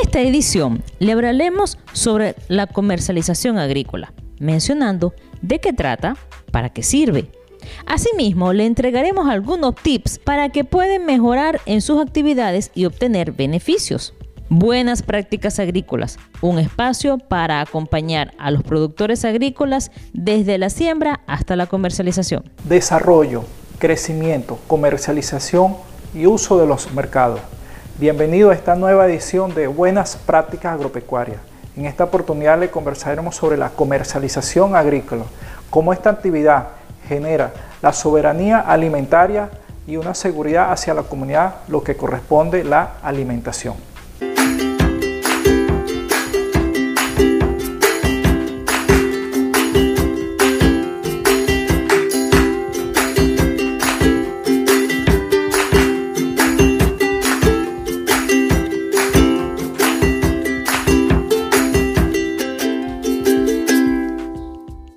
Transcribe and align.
esta 0.00 0.20
edición 0.20 0.84
le 1.00 1.10
hablaremos 1.10 1.76
sobre 1.92 2.36
la 2.46 2.68
comercialización 2.68 3.58
agrícola, 3.58 4.12
mencionando 4.38 5.12
de 5.40 5.58
qué 5.58 5.72
trata, 5.72 6.16
para 6.52 6.68
qué 6.68 6.84
sirve. 6.84 7.32
Asimismo, 7.84 8.52
le 8.52 8.66
entregaremos 8.66 9.28
algunos 9.28 9.74
tips 9.74 10.20
para 10.20 10.50
que 10.50 10.62
puedan 10.62 11.04
mejorar 11.04 11.60
en 11.66 11.80
sus 11.80 12.00
actividades 12.00 12.70
y 12.74 12.84
obtener 12.84 13.32
beneficios. 13.32 14.14
Buenas 14.48 15.02
prácticas 15.02 15.58
agrícolas, 15.58 16.16
un 16.42 16.60
espacio 16.60 17.18
para 17.18 17.60
acompañar 17.60 18.34
a 18.38 18.52
los 18.52 18.62
productores 18.62 19.24
agrícolas 19.24 19.90
desde 20.12 20.58
la 20.58 20.70
siembra 20.70 21.22
hasta 21.26 21.56
la 21.56 21.66
comercialización. 21.66 22.44
Desarrollo, 22.68 23.42
crecimiento, 23.80 24.60
comercialización 24.68 25.74
y 26.14 26.26
uso 26.26 26.56
de 26.60 26.68
los 26.68 26.92
mercados. 26.92 27.40
Bienvenido 27.98 28.50
a 28.50 28.54
esta 28.54 28.74
nueva 28.74 29.06
edición 29.06 29.54
de 29.54 29.66
Buenas 29.66 30.16
Prácticas 30.16 30.72
Agropecuarias. 30.72 31.40
En 31.76 31.84
esta 31.84 32.04
oportunidad 32.04 32.58
le 32.58 32.70
conversaremos 32.70 33.36
sobre 33.36 33.58
la 33.58 33.68
comercialización 33.68 34.74
agrícola, 34.74 35.24
cómo 35.68 35.92
esta 35.92 36.08
actividad 36.08 36.68
genera 37.06 37.52
la 37.82 37.92
soberanía 37.92 38.60
alimentaria 38.60 39.50
y 39.86 39.98
una 39.98 40.14
seguridad 40.14 40.72
hacia 40.72 40.94
la 40.94 41.02
comunidad, 41.02 41.56
lo 41.68 41.84
que 41.84 41.94
corresponde 41.94 42.64
la 42.64 42.94
alimentación. 43.02 43.74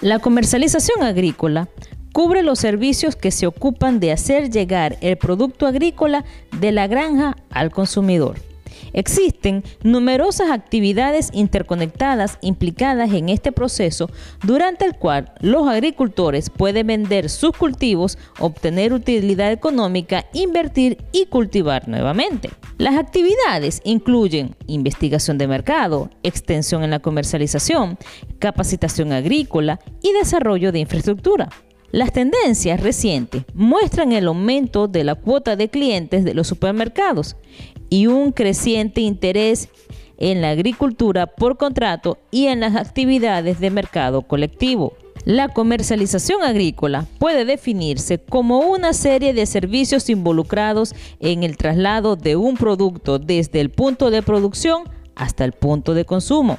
La 0.00 0.20
comercialización 0.20 1.02
agrícola 1.02 1.68
cubre 2.12 2.44
los 2.44 2.60
servicios 2.60 3.16
que 3.16 3.32
se 3.32 3.48
ocupan 3.48 3.98
de 3.98 4.12
hacer 4.12 4.48
llegar 4.48 4.96
el 5.00 5.16
producto 5.16 5.66
agrícola 5.66 6.24
de 6.52 6.70
la 6.70 6.86
granja 6.86 7.36
al 7.50 7.72
consumidor. 7.72 8.36
Existen 8.92 9.62
numerosas 9.82 10.50
actividades 10.50 11.30
interconectadas 11.32 12.38
implicadas 12.40 13.12
en 13.12 13.28
este 13.28 13.52
proceso 13.52 14.10
durante 14.42 14.84
el 14.84 14.94
cual 14.94 15.32
los 15.40 15.68
agricultores 15.68 16.50
pueden 16.50 16.86
vender 16.86 17.28
sus 17.28 17.52
cultivos, 17.52 18.18
obtener 18.38 18.92
utilidad 18.92 19.52
económica, 19.52 20.26
invertir 20.32 20.98
y 21.12 21.26
cultivar 21.26 21.88
nuevamente. 21.88 22.50
Las 22.78 22.96
actividades 22.96 23.80
incluyen 23.84 24.54
investigación 24.66 25.38
de 25.38 25.48
mercado, 25.48 26.10
extensión 26.22 26.84
en 26.84 26.90
la 26.90 27.00
comercialización, 27.00 27.98
capacitación 28.38 29.12
agrícola 29.12 29.80
y 30.02 30.12
desarrollo 30.12 30.72
de 30.72 30.80
infraestructura. 30.80 31.48
Las 31.90 32.12
tendencias 32.12 32.80
recientes 32.80 33.44
muestran 33.54 34.12
el 34.12 34.26
aumento 34.26 34.88
de 34.88 35.04
la 35.04 35.14
cuota 35.14 35.56
de 35.56 35.70
clientes 35.70 36.22
de 36.22 36.34
los 36.34 36.46
supermercados 36.46 37.36
y 37.90 38.06
un 38.06 38.32
creciente 38.32 39.00
interés 39.00 39.68
en 40.18 40.42
la 40.42 40.50
agricultura 40.50 41.26
por 41.26 41.56
contrato 41.56 42.18
y 42.30 42.46
en 42.46 42.60
las 42.60 42.76
actividades 42.76 43.60
de 43.60 43.70
mercado 43.70 44.22
colectivo. 44.22 44.94
La 45.24 45.48
comercialización 45.48 46.42
agrícola 46.42 47.06
puede 47.18 47.44
definirse 47.44 48.18
como 48.18 48.60
una 48.60 48.92
serie 48.92 49.34
de 49.34 49.46
servicios 49.46 50.08
involucrados 50.08 50.94
en 51.20 51.42
el 51.42 51.56
traslado 51.56 52.16
de 52.16 52.36
un 52.36 52.56
producto 52.56 53.18
desde 53.18 53.60
el 53.60 53.70
punto 53.70 54.10
de 54.10 54.22
producción 54.22 54.84
hasta 55.14 55.44
el 55.44 55.52
punto 55.52 55.94
de 55.94 56.04
consumo. 56.04 56.58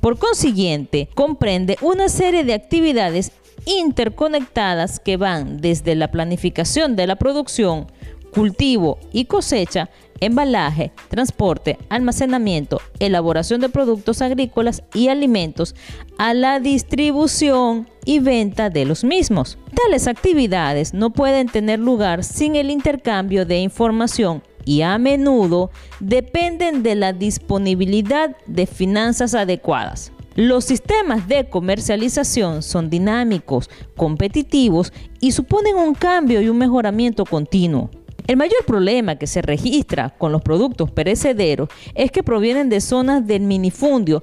Por 0.00 0.18
consiguiente, 0.18 1.08
comprende 1.14 1.76
una 1.82 2.08
serie 2.08 2.44
de 2.44 2.54
actividades 2.54 3.32
interconectadas 3.66 4.98
que 4.98 5.16
van 5.16 5.60
desde 5.60 5.94
la 5.94 6.10
planificación 6.10 6.96
de 6.96 7.06
la 7.06 7.16
producción, 7.16 7.86
cultivo 8.32 8.98
y 9.12 9.26
cosecha, 9.26 9.90
embalaje, 10.22 10.92
transporte, 11.08 11.78
almacenamiento, 11.88 12.80
elaboración 13.00 13.60
de 13.60 13.68
productos 13.68 14.22
agrícolas 14.22 14.82
y 14.94 15.08
alimentos, 15.08 15.74
a 16.16 16.32
la 16.32 16.60
distribución 16.60 17.88
y 18.04 18.20
venta 18.20 18.70
de 18.70 18.84
los 18.84 19.04
mismos. 19.04 19.58
Tales 19.74 20.06
actividades 20.06 20.94
no 20.94 21.10
pueden 21.10 21.48
tener 21.48 21.80
lugar 21.80 22.24
sin 22.24 22.54
el 22.54 22.70
intercambio 22.70 23.44
de 23.44 23.58
información 23.58 24.42
y 24.64 24.82
a 24.82 24.96
menudo 24.98 25.70
dependen 25.98 26.82
de 26.84 26.94
la 26.94 27.12
disponibilidad 27.12 28.36
de 28.46 28.66
finanzas 28.66 29.34
adecuadas. 29.34 30.12
Los 30.34 30.64
sistemas 30.64 31.28
de 31.28 31.50
comercialización 31.50 32.62
son 32.62 32.88
dinámicos, 32.88 33.68
competitivos 33.96 34.92
y 35.20 35.32
suponen 35.32 35.76
un 35.76 35.94
cambio 35.94 36.40
y 36.40 36.48
un 36.48 36.56
mejoramiento 36.56 37.26
continuo. 37.26 37.90
El 38.26 38.36
mayor 38.36 38.64
problema 38.66 39.16
que 39.16 39.26
se 39.26 39.42
registra 39.42 40.10
con 40.10 40.32
los 40.32 40.42
productos 40.42 40.90
perecederos 40.90 41.68
es 41.94 42.10
que 42.10 42.22
provienen 42.22 42.68
de 42.68 42.80
zonas 42.80 43.26
del 43.26 43.42
minifundio 43.42 44.22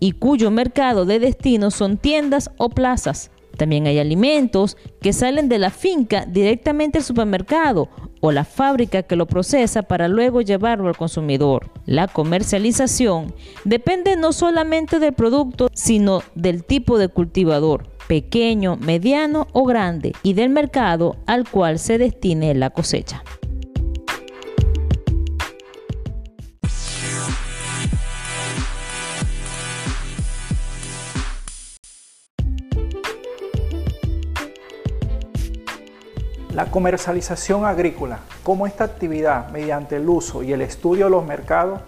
y 0.00 0.12
cuyo 0.12 0.50
mercado 0.50 1.06
de 1.06 1.18
destino 1.18 1.70
son 1.70 1.96
tiendas 1.96 2.50
o 2.58 2.68
plazas. 2.68 3.30
También 3.56 3.86
hay 3.86 3.98
alimentos 3.98 4.76
que 5.00 5.12
salen 5.12 5.48
de 5.48 5.58
la 5.58 5.70
finca 5.70 6.24
directamente 6.26 6.98
al 6.98 7.04
supermercado 7.04 7.88
o 8.20 8.30
la 8.32 8.44
fábrica 8.44 9.02
que 9.02 9.16
lo 9.16 9.26
procesa 9.26 9.82
para 9.82 10.08
luego 10.08 10.42
llevarlo 10.42 10.88
al 10.88 10.96
consumidor. 10.96 11.70
La 11.84 12.06
comercialización 12.06 13.34
depende 13.64 14.16
no 14.16 14.32
solamente 14.32 15.00
del 15.00 15.12
producto, 15.12 15.70
sino 15.72 16.22
del 16.34 16.64
tipo 16.64 16.98
de 16.98 17.08
cultivador, 17.08 17.88
pequeño, 18.06 18.76
mediano 18.76 19.48
o 19.52 19.64
grande, 19.64 20.12
y 20.22 20.34
del 20.34 20.50
mercado 20.50 21.16
al 21.26 21.48
cual 21.48 21.78
se 21.78 21.98
destine 21.98 22.54
la 22.54 22.70
cosecha. 22.70 23.22
La 36.58 36.72
comercialización 36.72 37.64
agrícola, 37.64 38.18
cómo 38.42 38.66
esta 38.66 38.82
actividad 38.82 39.48
mediante 39.50 39.94
el 39.94 40.08
uso 40.08 40.42
y 40.42 40.52
el 40.52 40.60
estudio 40.60 41.04
de 41.04 41.12
los 41.12 41.24
mercados 41.24 41.78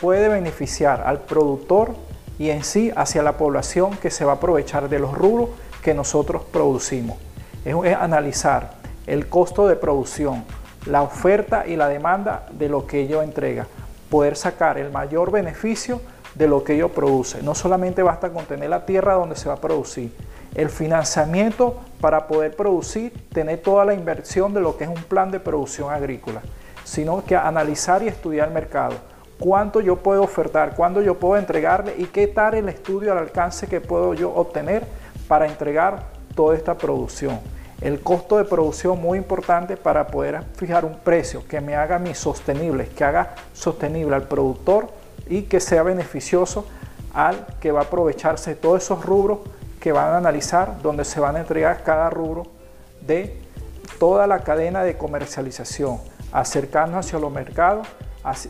puede 0.00 0.28
beneficiar 0.28 1.02
al 1.04 1.22
productor 1.22 1.96
y 2.38 2.50
en 2.50 2.62
sí 2.62 2.92
hacia 2.94 3.24
la 3.24 3.36
población 3.36 3.96
que 3.96 4.12
se 4.12 4.24
va 4.24 4.30
a 4.30 4.34
aprovechar 4.36 4.88
de 4.88 5.00
los 5.00 5.18
rubros 5.18 5.48
que 5.82 5.94
nosotros 5.94 6.42
producimos. 6.44 7.18
Es, 7.64 7.74
analizar 7.96 8.74
el 9.08 9.28
costo 9.28 9.66
de 9.66 9.74
producción, 9.74 10.44
la 10.86 11.02
oferta 11.02 11.66
y 11.66 11.74
la 11.74 11.88
demanda 11.88 12.46
de 12.52 12.68
lo 12.68 12.86
que 12.86 13.00
ello 13.00 13.22
entrega, 13.22 13.66
poder 14.10 14.36
sacar 14.36 14.78
el 14.78 14.92
mayor 14.92 15.32
beneficio 15.32 16.00
de 16.36 16.46
lo 16.46 16.62
que 16.62 16.74
ello 16.74 16.90
produce. 16.90 17.42
No 17.42 17.56
solamente 17.56 18.04
basta 18.04 18.30
con 18.30 18.44
tener 18.44 18.70
la 18.70 18.86
tierra 18.86 19.14
donde 19.14 19.34
se 19.34 19.48
va 19.48 19.56
a 19.56 19.60
producir, 19.60 20.14
el 20.54 20.68
financiamiento 20.68 21.80
para 22.00 22.26
poder 22.26 22.56
producir, 22.56 23.12
tener 23.32 23.58
toda 23.58 23.84
la 23.84 23.94
inversión 23.94 24.54
de 24.54 24.60
lo 24.60 24.76
que 24.76 24.84
es 24.84 24.90
un 24.90 25.02
plan 25.04 25.30
de 25.30 25.40
producción 25.40 25.92
agrícola, 25.92 26.40
sino 26.84 27.24
que 27.24 27.36
analizar 27.36 28.02
y 28.02 28.08
estudiar 28.08 28.48
el 28.48 28.54
mercado. 28.54 28.94
Cuánto 29.38 29.80
yo 29.80 29.96
puedo 29.96 30.22
ofertar, 30.22 30.74
cuándo 30.74 31.00
yo 31.00 31.18
puedo 31.18 31.38
entregarle 31.38 31.94
y 31.96 32.06
qué 32.06 32.26
tal 32.26 32.54
el 32.54 32.68
estudio 32.68 33.12
al 33.12 33.18
alcance 33.18 33.66
que 33.66 33.80
puedo 33.80 34.12
yo 34.14 34.34
obtener 34.34 34.84
para 35.28 35.46
entregar 35.46 36.04
toda 36.34 36.56
esta 36.56 36.76
producción. 36.76 37.38
El 37.80 38.00
costo 38.00 38.36
de 38.36 38.44
producción 38.44 39.00
muy 39.00 39.16
importante 39.16 39.76
para 39.78 40.06
poder 40.08 40.42
fijar 40.56 40.84
un 40.84 40.98
precio 40.98 41.42
que 41.48 41.62
me 41.62 41.76
haga 41.76 41.98
mi 41.98 42.14
sostenible, 42.14 42.88
que 42.88 43.04
haga 43.04 43.34
sostenible 43.54 44.14
al 44.14 44.24
productor 44.24 44.88
y 45.26 45.42
que 45.42 45.60
sea 45.60 45.82
beneficioso 45.82 46.66
al 47.14 47.46
que 47.60 47.72
va 47.72 47.80
a 47.80 47.84
aprovecharse 47.84 48.50
de 48.50 48.56
todos 48.56 48.82
esos 48.82 49.04
rubros 49.04 49.38
que 49.80 49.92
van 49.92 50.08
a 50.08 50.18
analizar, 50.18 50.80
donde 50.82 51.04
se 51.04 51.18
van 51.18 51.36
a 51.36 51.40
entregar 51.40 51.82
cada 51.82 52.10
rubro 52.10 52.44
de 53.00 53.40
toda 53.98 54.26
la 54.26 54.40
cadena 54.40 54.84
de 54.84 54.96
comercialización, 54.96 55.98
acercarnos 56.32 57.06
hacia 57.06 57.18
los 57.18 57.32
mercados 57.32 57.88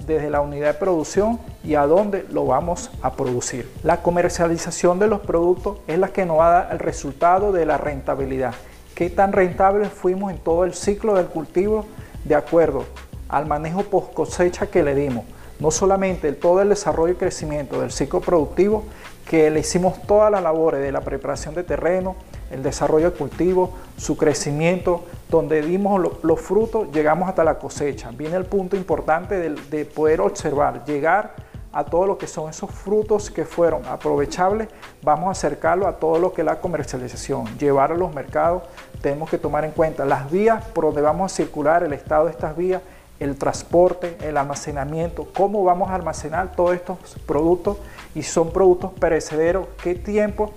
desde 0.07 0.31
la 0.31 0.41
unidad 0.41 0.75
de 0.75 0.75
producción 0.75 1.39
y 1.63 1.77
a 1.77 1.87
dónde 1.87 2.27
lo 2.31 2.47
vamos 2.47 2.91
a 3.03 3.13
producir. 3.13 3.71
La 3.85 4.03
comercialización 4.03 4.99
de 4.99 5.07
los 5.07 5.21
productos 5.21 5.79
es 5.87 5.99
la 5.99 6.09
que 6.09 6.27
nos 6.27 6.39
va 6.39 6.49
a 6.49 6.63
dar 6.63 6.73
el 6.73 6.81
resultado 6.81 7.53
de 7.53 7.67
la 7.67 7.79
rentabilidad. 7.79 8.55
¿Qué 8.95 9.11
tan 9.11 9.33
rentables 9.33 9.89
fuimos 9.89 10.33
en 10.33 10.39
todo 10.39 10.65
el 10.65 10.75
ciclo 10.75 11.15
del 11.15 11.27
cultivo 11.27 11.87
de 12.25 12.35
acuerdo 12.35 12.85
al 13.29 13.47
manejo 13.47 13.85
post 13.85 14.13
cosecha 14.13 14.67
que 14.67 14.83
le 14.83 14.95
dimos? 14.95 15.25
No 15.61 15.71
solamente 15.71 16.33
todo 16.33 16.63
el 16.63 16.71
desarrollo 16.71 17.13
y 17.13 17.17
crecimiento 17.17 17.81
del 17.81 17.93
ciclo 17.93 18.21
productivo, 18.21 18.85
que 19.31 19.49
le 19.49 19.61
hicimos 19.61 20.03
todas 20.09 20.29
las 20.29 20.43
labores 20.43 20.81
de 20.81 20.91
la 20.91 21.03
preparación 21.03 21.55
de 21.55 21.63
terreno, 21.63 22.17
el 22.51 22.65
desarrollo 22.65 23.13
de 23.13 23.17
cultivo, 23.17 23.71
su 23.97 24.17
crecimiento, 24.17 25.05
donde 25.29 25.63
dimos 25.63 26.05
los 26.25 26.41
frutos, 26.41 26.89
llegamos 26.91 27.29
hasta 27.29 27.45
la 27.45 27.57
cosecha. 27.57 28.11
Viene 28.11 28.35
el 28.35 28.45
punto 28.45 28.77
importante 28.77 29.37
de, 29.37 29.51
de 29.71 29.85
poder 29.85 30.21
observar, 30.21 30.85
llegar 30.85 31.37
a 31.73 31.85
todo 31.85 32.07
lo 32.07 32.19
que 32.19 32.27
son 32.27 32.51
esos 32.51 32.73
frutos 32.73 33.31
que 33.31 33.45
fueron 33.45 33.87
aprovechables, 33.87 34.67
vamos 35.01 35.29
a 35.29 35.31
acercarlo 35.31 35.87
a 35.87 36.01
todo 36.01 36.19
lo 36.19 36.33
que 36.33 36.41
es 36.41 36.47
la 36.47 36.61
comercialización, 36.61 37.57
llevar 37.57 37.93
a 37.93 37.95
los 37.95 38.13
mercados, 38.13 38.65
tenemos 39.01 39.31
que 39.31 39.39
tomar 39.39 39.65
en 39.65 39.71
cuenta 39.71 40.05
las 40.05 40.29
vías 40.29 40.65
por 40.75 40.87
donde 40.87 41.03
vamos 41.03 41.33
a 41.33 41.37
circular, 41.37 41.85
el 41.85 41.93
estado 41.93 42.25
de 42.25 42.33
estas 42.33 42.57
vías, 42.57 42.83
el 43.21 43.37
transporte, 43.37 44.17
el 44.23 44.39
almacenamiento, 44.39 45.29
cómo 45.35 45.63
vamos 45.63 45.91
a 45.91 45.95
almacenar 45.95 46.53
todos 46.53 46.75
estos 46.75 46.99
productos 47.27 47.77
y 48.15 48.23
son 48.23 48.51
productos 48.51 48.93
perecederos, 48.99 49.67
qué 49.83 49.95
tiempo 49.95 50.55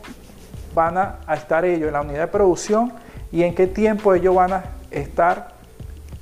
van 0.74 0.98
a, 0.98 1.20
estar 1.36 1.66
ellos 1.66 1.88
en 1.88 1.94
la 1.94 2.02
unidad 2.02 2.22
de 2.22 2.28
producción 2.28 2.94
y 3.32 3.44
en 3.44 3.54
qué 3.54 3.68
tiempo 3.68 4.14
ellos 4.14 4.34
van 4.34 4.54
a 4.54 4.64
estar 4.92 5.50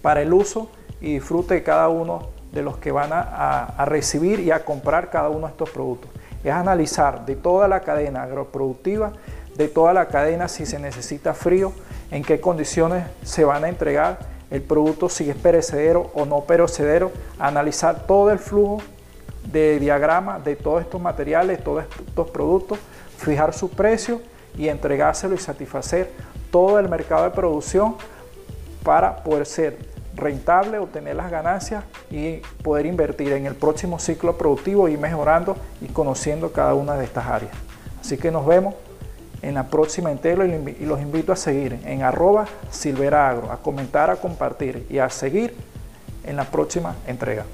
para 0.01 0.23
el 0.23 0.33
uso 0.33 0.69
y 0.99 1.13
disfrute 1.13 1.53
de 1.53 1.63
cada 1.63 1.89
uno 1.89 2.29
de 2.51 2.63
los 2.63 2.77
que 2.77 2.91
van 2.91 3.11
a, 3.13 3.85
recibir 3.85 4.39
y 4.39 4.51
a 4.51 4.65
comprar 4.65 5.09
cada 5.11 5.29
uno 5.29 5.47
de 5.47 5.51
estos 5.51 5.69
productos. 5.69 6.09
Es 6.43 6.51
analizar 6.51 7.25
de 7.25 7.35
toda 7.35 7.67
la 7.67 7.81
cadena 7.81 8.23
agroproductiva, 8.23 9.13
de 9.55 9.67
toda 9.67 9.93
la 9.93 10.07
cadena 10.07 10.47
si 10.47 10.65
se 10.65 10.79
necesita 10.79 11.33
frío, 11.33 11.71
en 12.09 12.23
qué 12.23 12.41
condiciones 12.41 13.05
se 13.23 13.45
van 13.45 13.63
a 13.63 13.69
entregar 13.69 14.30
el 14.51 14.61
producto, 14.61 15.09
si 15.09 15.29
es 15.29 15.35
perecedero 15.35 16.11
o 16.13 16.25
no 16.25 16.41
perecedero, 16.41 17.11
analizar 17.39 18.05
todo 18.05 18.31
el 18.31 18.39
flujo 18.39 18.79
de 19.51 19.79
diagrama 19.79 20.39
de 20.39 20.55
todos 20.55 20.81
estos 20.81 21.01
materiales, 21.01 21.63
todos 21.63 21.85
estos 22.07 22.29
productos, 22.29 22.77
fijar 23.17 23.53
su 23.53 23.69
precio 23.69 24.21
y 24.57 24.67
entregárselo 24.67 25.33
y 25.33 25.37
satisfacer 25.37 26.11
todo 26.51 26.77
el 26.79 26.89
mercado 26.89 27.23
de 27.23 27.31
producción 27.31 27.95
para 28.83 29.23
poder 29.23 29.45
ser 29.45 29.77
rentable, 30.15 30.77
obtener 30.77 31.15
las 31.15 31.31
ganancias 31.31 31.85
y 32.09 32.37
poder 32.63 32.85
invertir 32.85 33.31
en 33.31 33.45
el 33.45 33.55
próximo 33.55 33.99
ciclo 33.99 34.37
productivo 34.37 34.89
y 34.89 34.97
mejorando 34.97 35.55
y 35.79 35.87
conociendo 35.87 36.51
cada 36.51 36.73
una 36.73 36.95
de 36.95 37.05
estas 37.05 37.25
áreas. 37.25 37.53
Así 38.01 38.17
que 38.17 38.31
nos 38.31 38.45
vemos 38.45 38.75
en 39.41 39.55
la 39.55 39.67
próxima 39.67 40.11
entero 40.11 40.45
y 40.45 40.85
los 40.85 41.01
invito 41.01 41.31
a 41.31 41.35
seguir 41.35 41.79
en 41.85 42.03
arroba 42.03 42.45
silveraagro, 42.69 43.51
a 43.51 43.57
comentar, 43.57 44.09
a 44.09 44.15
compartir 44.15 44.85
y 44.89 44.99
a 44.99 45.09
seguir 45.09 45.53
en 46.23 46.35
la 46.35 46.45
próxima 46.45 46.95
entrega. 47.07 47.45